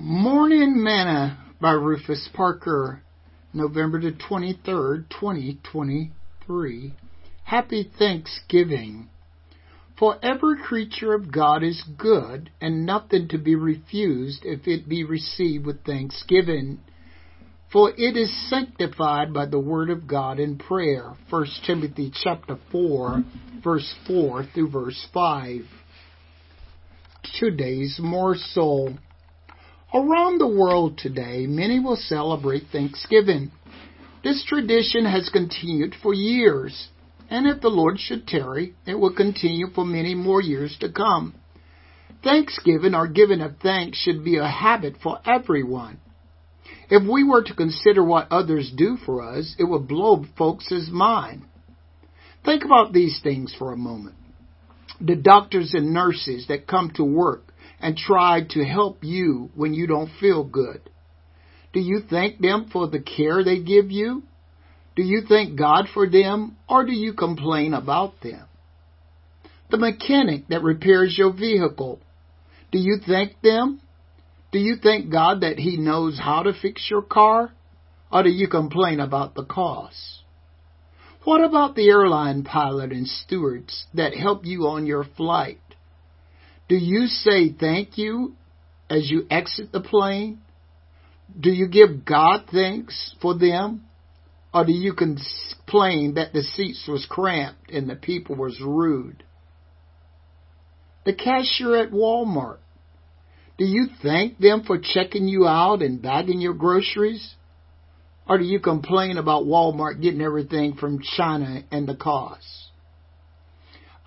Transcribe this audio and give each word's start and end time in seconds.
Morning 0.00 0.80
Manna 0.80 1.36
by 1.60 1.72
Rufus 1.72 2.28
Parker, 2.32 3.02
November 3.52 4.00
the 4.00 4.12
23rd, 4.12 5.08
2023. 5.10 6.94
Happy 7.42 7.90
Thanksgiving. 7.98 9.08
For 9.98 10.24
every 10.24 10.56
creature 10.62 11.14
of 11.14 11.32
God 11.32 11.64
is 11.64 11.82
good, 11.98 12.48
and 12.60 12.86
nothing 12.86 13.26
to 13.30 13.38
be 13.38 13.56
refused 13.56 14.44
if 14.44 14.68
it 14.68 14.88
be 14.88 15.02
received 15.02 15.66
with 15.66 15.84
thanksgiving. 15.84 16.78
For 17.72 17.90
it 17.90 18.16
is 18.16 18.48
sanctified 18.48 19.34
by 19.34 19.46
the 19.46 19.58
word 19.58 19.90
of 19.90 20.06
God 20.06 20.38
in 20.38 20.58
prayer. 20.58 21.14
1 21.28 21.46
Timothy 21.66 22.12
chapter 22.22 22.56
4, 22.70 23.24
verse 23.64 23.96
4 24.06 24.44
through 24.54 24.70
verse 24.70 25.08
5. 25.12 25.62
Today's 27.40 27.98
morsel. 28.00 28.96
Around 29.92 30.38
the 30.38 30.46
world 30.46 30.98
today, 30.98 31.46
many 31.46 31.80
will 31.80 31.96
celebrate 31.96 32.64
Thanksgiving. 32.70 33.52
This 34.22 34.44
tradition 34.44 35.06
has 35.06 35.30
continued 35.30 35.94
for 36.02 36.12
years, 36.12 36.88
and 37.30 37.46
if 37.46 37.62
the 37.62 37.70
Lord 37.70 37.98
should 37.98 38.26
tarry, 38.26 38.74
it 38.86 38.96
will 38.96 39.14
continue 39.14 39.68
for 39.74 39.86
many 39.86 40.14
more 40.14 40.42
years 40.42 40.76
to 40.80 40.92
come. 40.92 41.36
Thanksgiving 42.22 42.94
or 42.94 43.06
giving 43.06 43.40
of 43.40 43.60
thanks 43.62 43.96
should 43.96 44.22
be 44.22 44.36
a 44.36 44.46
habit 44.46 44.96
for 45.02 45.20
everyone. 45.24 46.00
If 46.90 47.08
we 47.10 47.24
were 47.24 47.42
to 47.44 47.54
consider 47.54 48.04
what 48.04 48.30
others 48.30 48.70
do 48.76 48.98
for 49.06 49.22
us, 49.22 49.54
it 49.58 49.64
would 49.64 49.88
blow 49.88 50.22
folks' 50.36 50.90
mind. 50.90 51.44
Think 52.44 52.62
about 52.62 52.92
these 52.92 53.20
things 53.22 53.54
for 53.58 53.72
a 53.72 53.76
moment. 53.76 54.16
The 55.00 55.16
doctors 55.16 55.72
and 55.72 55.94
nurses 55.94 56.46
that 56.48 56.66
come 56.66 56.90
to 56.96 57.04
work 57.04 57.54
and 57.80 57.96
try 57.96 58.40
to 58.50 58.64
help 58.64 59.04
you 59.04 59.50
when 59.54 59.74
you 59.74 59.86
don't 59.86 60.10
feel 60.20 60.44
good? 60.44 60.80
Do 61.72 61.80
you 61.80 62.00
thank 62.08 62.40
them 62.40 62.70
for 62.72 62.88
the 62.88 63.00
care 63.00 63.44
they 63.44 63.60
give 63.60 63.90
you? 63.90 64.22
Do 64.96 65.02
you 65.02 65.22
thank 65.28 65.56
God 65.58 65.86
for 65.92 66.08
them 66.08 66.56
or 66.68 66.84
do 66.84 66.92
you 66.92 67.12
complain 67.12 67.74
about 67.74 68.20
them? 68.22 68.46
The 69.70 69.76
mechanic 69.76 70.48
that 70.48 70.62
repairs 70.62 71.16
your 71.16 71.32
vehicle, 71.32 72.00
do 72.72 72.78
you 72.78 72.98
thank 73.06 73.40
them? 73.42 73.80
Do 74.50 74.58
you 74.58 74.76
thank 74.82 75.10
God 75.10 75.42
that 75.42 75.58
He 75.58 75.76
knows 75.76 76.18
how 76.18 76.42
to 76.42 76.52
fix 76.52 76.88
your 76.90 77.02
car? 77.02 77.52
Or 78.10 78.22
do 78.22 78.30
you 78.30 78.48
complain 78.48 79.00
about 79.00 79.34
the 79.34 79.44
cost? 79.44 80.22
What 81.24 81.44
about 81.44 81.74
the 81.74 81.88
airline 81.88 82.42
pilot 82.42 82.90
and 82.90 83.06
stewards 83.06 83.86
that 83.92 84.14
help 84.14 84.46
you 84.46 84.66
on 84.68 84.86
your 84.86 85.04
flight? 85.04 85.60
Do 86.68 86.76
you 86.76 87.06
say 87.06 87.52
thank 87.52 87.96
you 87.96 88.34
as 88.90 89.10
you 89.10 89.26
exit 89.30 89.72
the 89.72 89.80
plane? 89.80 90.40
Do 91.38 91.50
you 91.50 91.68
give 91.68 92.04
God 92.04 92.44
thanks 92.50 93.14
for 93.20 93.36
them? 93.36 93.84
Or 94.52 94.64
do 94.64 94.72
you 94.72 94.94
complain 94.94 96.14
that 96.14 96.32
the 96.32 96.42
seats 96.42 96.86
was 96.88 97.06
cramped 97.08 97.70
and 97.70 97.88
the 97.88 97.96
people 97.96 98.36
was 98.36 98.60
rude? 98.60 99.22
The 101.04 101.14
cashier 101.14 101.76
at 101.76 101.90
Walmart. 101.90 102.58
Do 103.58 103.64
you 103.64 103.86
thank 104.02 104.38
them 104.38 104.62
for 104.64 104.78
checking 104.78 105.26
you 105.26 105.46
out 105.46 105.82
and 105.82 106.00
bagging 106.00 106.40
your 106.40 106.54
groceries? 106.54 107.34
Or 108.28 108.38
do 108.38 108.44
you 108.44 108.60
complain 108.60 109.16
about 109.16 109.44
Walmart 109.44 110.02
getting 110.02 110.20
everything 110.20 110.74
from 110.74 111.00
China 111.00 111.62
and 111.70 111.88
the 111.88 111.96
cost? 111.96 112.67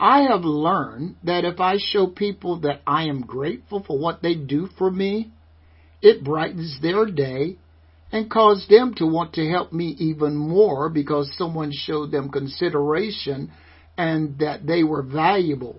I 0.00 0.22
have 0.22 0.44
learned 0.44 1.16
that 1.24 1.44
if 1.44 1.60
I 1.60 1.76
show 1.78 2.06
people 2.06 2.60
that 2.60 2.80
I 2.86 3.04
am 3.04 3.20
grateful 3.20 3.82
for 3.82 3.98
what 3.98 4.22
they 4.22 4.34
do 4.34 4.66
for 4.78 4.90
me, 4.90 5.30
it 6.00 6.24
brightens 6.24 6.78
their 6.80 7.04
day 7.04 7.58
and 8.10 8.30
causes 8.30 8.66
them 8.66 8.94
to 8.94 9.06
want 9.06 9.34
to 9.34 9.46
help 9.46 9.74
me 9.74 9.94
even 9.98 10.34
more 10.36 10.88
because 10.88 11.30
someone 11.36 11.70
showed 11.70 12.10
them 12.10 12.30
consideration 12.30 13.52
and 13.98 14.38
that 14.38 14.66
they 14.66 14.82
were 14.82 15.02
valuable. 15.02 15.76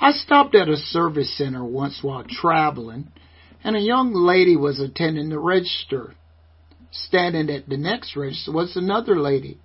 I 0.00 0.12
stopped 0.12 0.54
at 0.54 0.68
a 0.68 0.76
service 0.76 1.36
center 1.36 1.64
once 1.64 1.98
while 2.00 2.22
traveling, 2.28 3.08
and 3.64 3.74
a 3.74 3.80
young 3.80 4.12
lady 4.14 4.56
was 4.56 4.78
attending 4.78 5.30
the 5.30 5.38
register. 5.40 6.14
Standing 6.92 7.50
at 7.50 7.68
the 7.68 7.76
next 7.76 8.14
register 8.14 8.52
was 8.52 8.76
another 8.76 9.18
lady. 9.18 9.58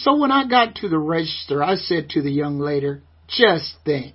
So 0.00 0.16
when 0.16 0.30
I 0.30 0.46
got 0.46 0.76
to 0.76 0.88
the 0.88 0.98
register, 0.98 1.62
I 1.62 1.76
said 1.76 2.10
to 2.10 2.22
the 2.22 2.30
young 2.30 2.58
lady, 2.58 3.00
just 3.28 3.76
think, 3.84 4.14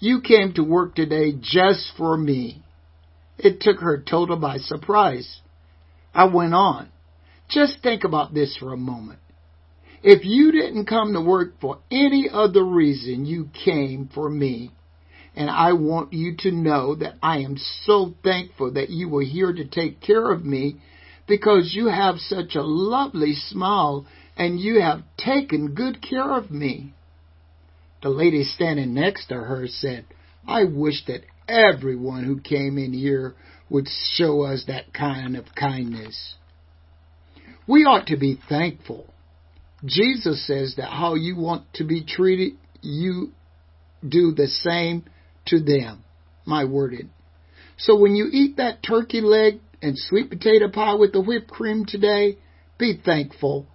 you 0.00 0.20
came 0.20 0.54
to 0.54 0.64
work 0.64 0.94
today 0.94 1.32
just 1.40 1.92
for 1.96 2.16
me. 2.16 2.62
It 3.38 3.60
took 3.60 3.78
her 3.78 4.02
total 4.02 4.36
by 4.36 4.58
surprise. 4.58 5.40
I 6.12 6.24
went 6.24 6.54
on. 6.54 6.88
Just 7.48 7.80
think 7.82 8.02
about 8.02 8.34
this 8.34 8.56
for 8.56 8.72
a 8.72 8.76
moment. 8.76 9.20
If 10.02 10.24
you 10.24 10.50
didn't 10.50 10.86
come 10.86 11.12
to 11.12 11.20
work 11.20 11.60
for 11.60 11.78
any 11.90 12.28
other 12.32 12.64
reason, 12.64 13.24
you 13.24 13.50
came 13.64 14.10
for 14.12 14.28
me. 14.28 14.72
And 15.36 15.48
I 15.48 15.74
want 15.74 16.12
you 16.12 16.36
to 16.40 16.50
know 16.50 16.96
that 16.96 17.14
I 17.22 17.38
am 17.38 17.56
so 17.84 18.14
thankful 18.24 18.72
that 18.72 18.90
you 18.90 19.08
were 19.08 19.22
here 19.22 19.52
to 19.52 19.64
take 19.64 20.00
care 20.00 20.32
of 20.32 20.44
me 20.44 20.76
because 21.28 21.72
you 21.74 21.86
have 21.86 22.18
such 22.18 22.56
a 22.56 22.62
lovely 22.62 23.34
smile 23.34 24.06
and 24.38 24.60
you 24.60 24.80
have 24.80 25.02
taken 25.18 25.74
good 25.74 26.00
care 26.00 26.32
of 26.32 26.50
me. 26.50 26.94
The 28.02 28.08
lady 28.08 28.44
standing 28.44 28.94
next 28.94 29.26
to 29.26 29.34
her 29.34 29.66
said, 29.66 30.06
I 30.46 30.64
wish 30.64 31.04
that 31.06 31.22
everyone 31.48 32.24
who 32.24 32.40
came 32.40 32.78
in 32.78 32.92
here 32.92 33.34
would 33.68 33.88
show 34.12 34.42
us 34.42 34.64
that 34.68 34.94
kind 34.94 35.36
of 35.36 35.46
kindness. 35.58 36.36
We 37.66 37.80
ought 37.84 38.06
to 38.06 38.16
be 38.16 38.38
thankful. 38.48 39.12
Jesus 39.84 40.46
says 40.46 40.74
that 40.76 40.90
how 40.90 41.16
you 41.16 41.36
want 41.36 41.64
to 41.74 41.84
be 41.84 42.04
treated, 42.04 42.54
you 42.80 43.32
do 44.08 44.32
the 44.32 44.46
same 44.46 45.04
to 45.46 45.58
them. 45.60 46.04
My 46.46 46.64
worded. 46.64 47.10
So 47.76 47.98
when 47.98 48.14
you 48.14 48.28
eat 48.32 48.56
that 48.56 48.82
turkey 48.82 49.20
leg 49.20 49.60
and 49.82 49.98
sweet 49.98 50.30
potato 50.30 50.70
pie 50.70 50.94
with 50.94 51.12
the 51.12 51.20
whipped 51.20 51.50
cream 51.50 51.84
today, 51.84 52.38
be 52.78 53.00
thankful 53.04 53.66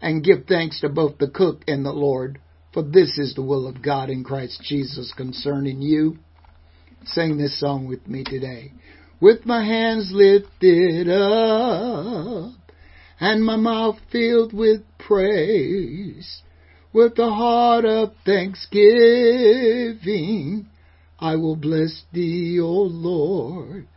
and 0.00 0.24
give 0.24 0.46
thanks 0.46 0.80
to 0.80 0.88
both 0.88 1.18
the 1.18 1.28
cook 1.28 1.62
and 1.66 1.84
the 1.84 1.92
Lord, 1.92 2.40
for 2.72 2.82
this 2.82 3.18
is 3.18 3.34
the 3.34 3.42
will 3.42 3.66
of 3.66 3.82
God 3.82 4.08
in 4.10 4.24
Christ 4.24 4.62
Jesus 4.62 5.12
concerning 5.16 5.82
you. 5.82 6.18
Sing 7.04 7.38
this 7.38 7.58
song 7.58 7.88
with 7.88 8.06
me 8.06 8.22
today. 8.24 8.72
With 9.20 9.46
my 9.46 9.64
hands 9.64 10.10
lifted 10.12 11.08
up 11.08 12.52
and 13.20 13.44
my 13.44 13.56
mouth 13.56 13.96
filled 14.12 14.52
with 14.52 14.82
praise, 14.98 16.42
with 16.92 17.18
a 17.18 17.30
heart 17.30 17.84
of 17.84 18.12
thanksgiving, 18.24 20.66
I 21.18 21.34
will 21.36 21.56
bless 21.56 22.04
thee, 22.12 22.60
O 22.60 22.70
Lord. 22.70 23.88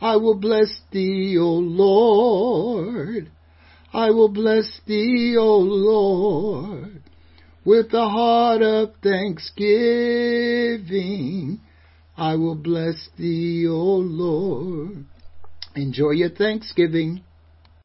I 0.00 0.16
will 0.16 0.38
bless 0.38 0.80
thee, 0.90 1.36
O 1.38 1.48
Lord. 1.48 3.30
I 3.94 4.10
will 4.10 4.30
bless 4.30 4.80
thee, 4.86 5.36
O 5.38 5.58
Lord, 5.58 7.02
with 7.64 7.92
a 7.92 8.08
heart 8.08 8.62
of 8.62 8.94
thanksgiving. 9.02 11.60
I 12.16 12.36
will 12.36 12.54
bless 12.54 13.10
thee, 13.18 13.66
O 13.68 13.74
Lord. 13.74 15.04
Enjoy 15.74 16.10
your 16.10 16.30
Thanksgiving. 16.30 17.22